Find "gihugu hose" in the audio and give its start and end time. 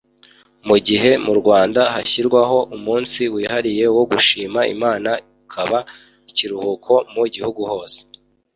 7.33-7.99